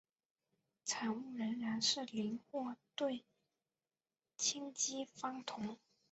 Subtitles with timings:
[0.83, 3.23] 产物仍然是邻或对
[4.39, 5.77] 羟基芳酮。